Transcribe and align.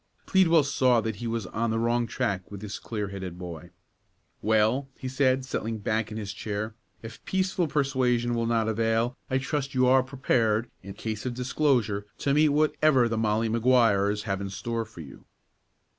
Pleadwell 0.25 0.63
saw 0.63 0.99
that 0.99 1.17
he 1.17 1.27
was 1.27 1.45
on 1.45 1.69
the 1.69 1.77
wrong 1.77 2.07
track 2.07 2.49
with 2.49 2.59
this 2.59 2.79
clear 2.79 3.09
headed 3.09 3.37
boy. 3.37 3.69
"Well," 4.41 4.89
he 4.97 5.07
said, 5.07 5.45
settling 5.45 5.77
back 5.77 6.09
in 6.11 6.17
his 6.17 6.33
chair, 6.33 6.73
"if 7.03 7.23
peaceful 7.23 7.67
persuasion 7.67 8.33
will 8.33 8.47
not 8.47 8.67
avail, 8.67 9.15
I 9.29 9.37
trust 9.37 9.75
you 9.75 9.85
are 9.85 10.01
prepared, 10.01 10.71
in 10.81 10.95
case 10.95 11.27
of 11.27 11.35
disclosure, 11.35 12.07
to 12.17 12.33
meet 12.33 12.49
whatever 12.49 13.07
the 13.07 13.15
Molly 13.19 13.47
Maguires 13.47 14.23
have 14.23 14.41
in 14.41 14.49
store 14.49 14.85
for 14.85 15.01
you?" 15.01 15.23